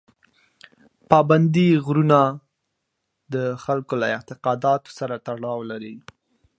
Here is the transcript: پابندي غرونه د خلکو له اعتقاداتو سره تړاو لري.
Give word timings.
پابندي 1.11 1.67
غرونه 1.85 2.19
د 3.33 3.35
خلکو 3.63 3.93
له 4.01 4.07
اعتقاداتو 4.15 4.89
سره 4.99 5.15
تړاو 5.25 5.59
لري. 5.71 5.95